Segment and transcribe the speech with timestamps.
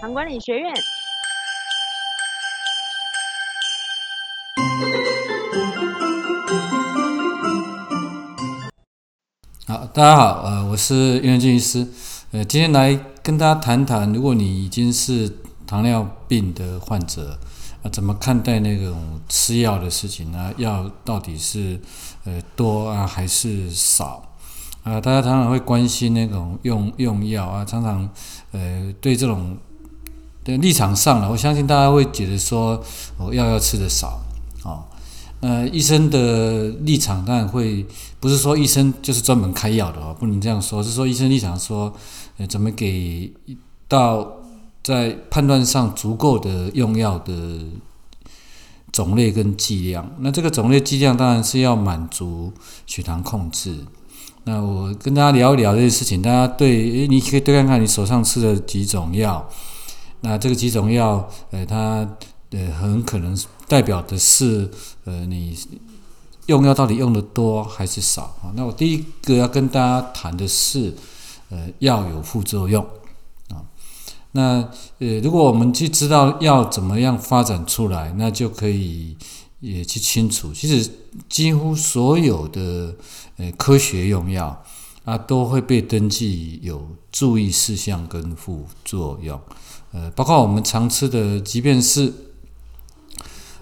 [0.00, 0.74] 糖管理学院。
[9.66, 11.88] 好，大家好，呃，我是袁俊医师，
[12.32, 15.32] 呃，今天来跟大家谈谈，如果你已经是
[15.66, 17.38] 糖尿病的患者，
[17.82, 20.52] 啊，怎么看待那种吃药的事情呢？
[20.58, 21.80] 药到底是
[22.24, 24.22] 呃多啊还是少？
[24.84, 28.08] 啊，大家常常会关心那种用用药啊，常常
[28.52, 29.58] 呃对这种
[30.46, 32.82] 的立场上了，我相信大家会觉得说，
[33.18, 34.20] 哦，药要吃的少，
[34.62, 34.84] 哦。
[35.40, 37.84] 呃，医生的立场当然会
[38.18, 41.92] 不是说医生就是专门开药的哦，不能这样说，是说医生立场说，
[42.38, 43.30] 呃，怎么给
[43.86, 44.26] 到
[44.82, 47.60] 在判断上足够的用药的
[48.90, 50.10] 种类跟剂量。
[50.20, 52.50] 那这个种类剂量当然是要满足
[52.86, 53.76] 血糖控制。
[54.44, 59.46] 那我跟大家聊一聊这些事情，大家对，诶，你可以对看看你手上吃的几种药，
[60.20, 62.08] 那这个几种药，呃，它
[62.50, 63.36] 呃很可能
[63.68, 64.70] 代表的是。
[65.04, 65.56] 呃，你
[66.46, 68.50] 用药到底用的多还是少啊？
[68.56, 70.92] 那我第一个要跟大家谈的是，
[71.48, 72.84] 呃，药有副作用
[73.50, 73.62] 啊。
[74.32, 79.16] 那呃，如果我们去知道药怎么样发展出来，那就可以
[79.60, 80.52] 也去清楚。
[80.52, 80.90] 其实
[81.28, 82.96] 几乎所有的
[83.36, 84.64] 呃科学用药
[85.06, 89.40] 啊，都会被登记有注意事项跟副作用。
[89.92, 92.12] 呃，包括我们常吃的，即便是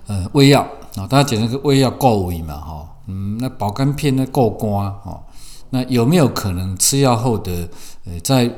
[0.06, 0.66] 呃胃药。
[0.96, 5.22] 啊，大家讲那个胃药够胃嘛，哈，嗯，那保肝片呢够肝，哈，
[5.70, 7.68] 那有没有可能吃药后的，
[8.04, 8.56] 呃，在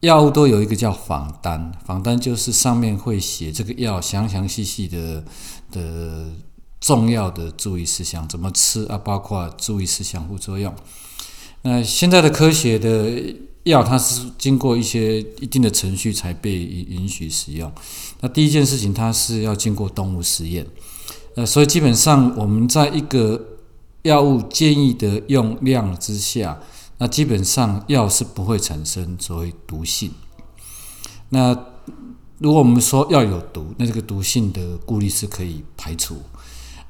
[0.00, 5.22] 药物都有一个叫仿单，仿单就是上面会写这个药详详细细的
[5.70, 6.26] 的
[6.80, 10.74] 重要的注意事项，怎么吃啊，包括注意事项、副作用。
[11.62, 17.70] 那现在的科学的药，它是经过一些一定的程序才被允许使用。
[18.20, 20.66] 那第一件事情，它是要经过动物实验。
[21.36, 23.58] 呃，所以基本上我们在一个
[24.02, 26.58] 药物建议的用量之下，
[26.98, 30.10] 那基本上药是不会产生所谓毒性。
[31.28, 31.56] 那
[32.38, 36.16] 如果我们说药有毒，那这个毒性的顾虑是可以排除。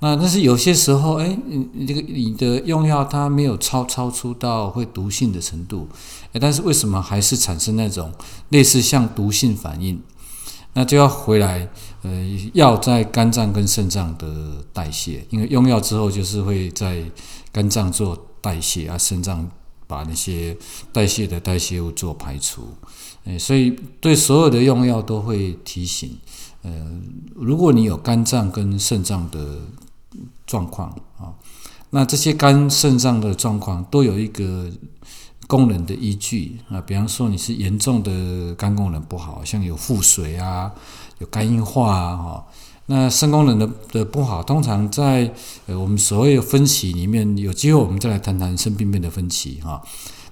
[0.03, 5.87] 那但是有些时候，哎，你你这个你的用药它没有超超出到会毒性的程度，
[6.33, 8.11] 哎，但是为什么还是产生那种
[8.49, 10.01] 类似像毒性反应？
[10.73, 11.69] 那就要回来，
[12.03, 12.11] 呃，
[12.55, 17.05] 药在肝脏跟肾脏的代谢，因为用药之后就是会在
[17.53, 19.51] 肝脏做代谢啊，肾脏
[19.87, 20.57] 把那些
[20.93, 22.69] 代谢的代谢物做排除，
[23.25, 26.17] 呃，所以对所有的用药都会提醒，
[26.63, 26.71] 呃，
[27.35, 29.59] 如果你有肝脏跟肾脏的
[30.51, 30.89] 状况
[31.19, 31.25] 啊，
[31.91, 34.69] 那这些肝肾脏的状况都有一个。
[35.47, 40.71] 功能的依据啊，比方说你是严重的肝功能不好，像有腹水啊，
[41.19, 42.47] 有肝硬化啊，哈，
[42.87, 45.29] 那肾功能的的不好，通常在
[45.67, 49.83] 呃我们所谓的分期里面，有机会我们再来谈谈肾病变的分期哈。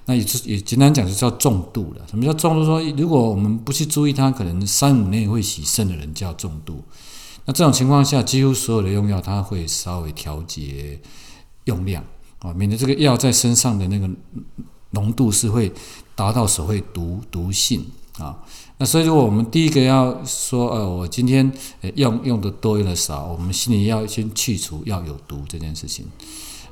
[0.05, 2.07] 那也是也简单讲就叫重度了。
[2.09, 2.63] 什么叫重度？
[2.63, 6.81] 说如果我们不去注意它，可能三五年会洗肾的人叫重度。
[7.45, 10.99] 那这种情况下，几乎所有的用药，它会稍微调节
[11.65, 12.03] 用量
[12.39, 14.09] 啊，免得这个药在身上的那个。
[14.91, 15.71] 浓度是会
[16.15, 17.85] 达到所谓毒毒性
[18.17, 18.35] 啊，
[18.79, 21.51] 那所以如果我们第一个要说，呃，我今天
[21.93, 26.07] 用用的多用的少，我们心里要先去除药有毒这件事情。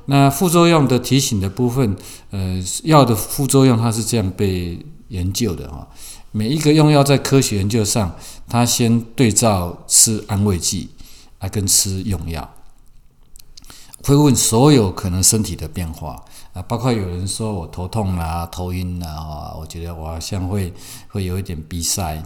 [0.06, 1.96] 那副作用的提醒的部分，
[2.30, 4.76] 呃，药的副作用它是这样被
[5.08, 5.86] 研究的哈，
[6.32, 8.14] 每一个用药在科学研究上，
[8.48, 10.90] 它先对照吃安慰剂
[11.38, 12.48] 啊跟吃用药，
[14.02, 16.62] 会问所有可能身体的变化啊。
[16.62, 20.72] 包括有人说我头痛啊、头晕啊，我觉得我好像会
[21.08, 22.22] 会有一点鼻塞。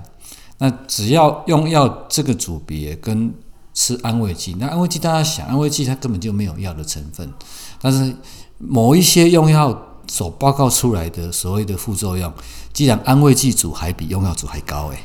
[0.58, 3.34] 那只要用药这个组别跟
[3.74, 7.32] 吃安慰剂，那安慰剂大家想，安慰剂它根本就没有药的成分，
[7.80, 8.14] 但是
[8.58, 9.72] 某一些用药
[10.12, 12.30] 所报告出来的所谓的副作用，
[12.70, 14.98] 既然安慰剂组还比用药组还高诶，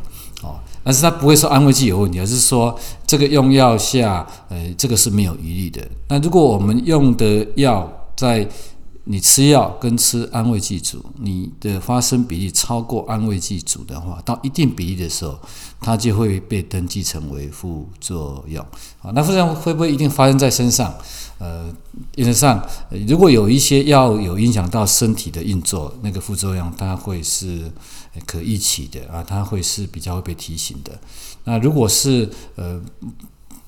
[0.44, 5.88] 哦，但是他不会说安慰剂有问题，而是说这个用药下，呃，这个是没有疑虑的。
[6.10, 8.46] 那如果我们用的药在
[9.06, 15.40] 你吃药跟吃安慰剂组，你的发生比例超过安慰剂组的话，到一定比例的时候，
[15.80, 18.62] 它就会被登记成为副作用。
[19.02, 20.94] 啊，那副作用会不会一定发生在身上？
[21.40, 21.74] 呃，
[22.18, 22.64] 原则上，
[23.08, 27.72] 如果有一些药有影响到身体的运作，那个副作用它会是
[28.26, 31.00] 可预期的啊，它会是比较会被提醒的。
[31.46, 32.82] 那如果是呃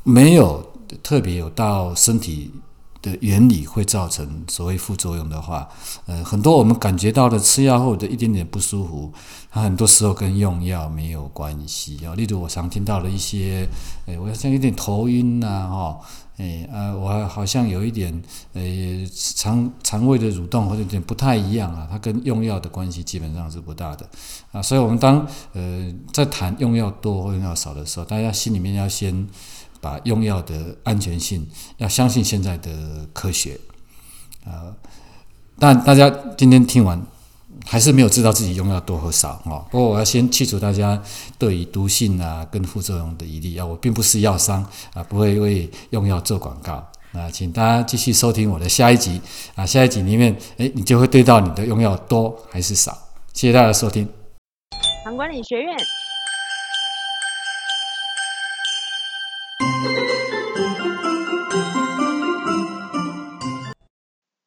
[0.04, 0.68] 没有
[1.02, 2.52] 特别有到身体。
[3.02, 5.68] 的原理会造成所谓副作用的话，
[6.06, 9.12] 呃，很多我们感觉到的吃药后的一点点不舒服，
[9.50, 12.14] 它很多时候跟用药没有关系啊。
[12.16, 13.68] 例如我常听到的一些，
[14.06, 16.00] 诶，我好像有点头晕呐，哈，
[16.38, 18.22] 诶，啊，我好像有一点，
[18.54, 18.62] 呃，
[19.36, 24.06] 肠肠胃的蠕动或者有点不太一样啊，它跟用药的关系基本上是不大的
[24.52, 24.62] 啊。
[24.62, 29.28] 所以，我们当呃在谈用药多或用药少的时候，大家心里面要先。
[29.82, 31.48] 把用药的安全性
[31.78, 33.60] 要相信现在的科学，
[34.46, 34.76] 呃，
[35.58, 37.02] 但大家今天听完
[37.66, 39.66] 还是没有知道自己用药多和少哦。
[39.70, 41.02] 不过我要先去除大家
[41.38, 46.74] 对于毒性啊跟副作用的疑虑啊，我并不是药商啊，不会为用药做广告
[47.14, 49.22] 啊，请大家继续收听我的下一集
[49.56, 52.98] 啊，下一集里面哎，你就会对到你的用药多还是少。
[53.34, 54.08] 谢谢大家收听。
[55.16, 55.76] 管理学院。
[59.82, 60.19] Thank you.